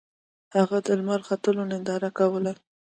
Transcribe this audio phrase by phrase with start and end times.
[0.57, 2.53] هغه د لمر ختلو ننداره کوله.